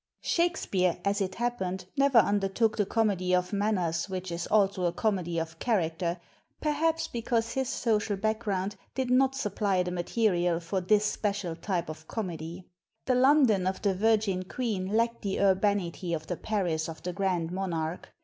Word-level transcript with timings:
Shakspere, 0.23 0.97
as 1.05 1.21
it 1.21 1.35
happened, 1.35 1.85
never 1.95 2.17
undertook 2.17 2.75
the 2.75 2.87
comedy 2.87 3.35
of 3.35 3.53
manners 3.53 4.09
which 4.09 4.31
is 4.31 4.47
also 4.47 4.85
a 4.85 4.91
comedy 4.91 5.37
of 5.37 5.59
character, 5.59 6.19
perhaps 6.59 7.07
because 7.07 7.51
his 7.51 7.69
social 7.69 8.17
background 8.17 8.75
did 8.95 9.11
not 9.11 9.35
supply 9.35 9.83
the 9.83 9.91
mate 9.91 10.15
rial 10.17 10.59
for 10.59 10.81
this 10.81 11.05
special 11.05 11.55
type 11.55 11.87
of 11.87 12.07
comedy. 12.07 12.65
The 13.05 13.13
Lon 13.13 13.45
don 13.45 13.67
of 13.67 13.83
the 13.83 13.93
Virgin 13.93 14.41
Queen 14.41 14.87
lacked 14.87 15.21
the 15.21 15.39
urbanity 15.39 16.15
of 16.15 16.25
the 16.25 16.35
Paris 16.37 16.89
of 16.89 17.03
the 17.03 17.13
Grand 17.13 17.51
Monarch. 17.51 18.09